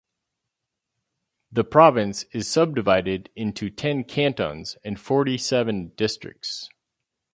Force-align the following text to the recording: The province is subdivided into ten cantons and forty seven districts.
The 1.51 1.63
province 1.63 2.23
is 2.31 2.49
subdivided 2.49 3.29
into 3.35 3.69
ten 3.69 4.03
cantons 4.03 4.75
and 4.83 4.99
forty 4.99 5.37
seven 5.37 5.89
districts. 5.89 6.69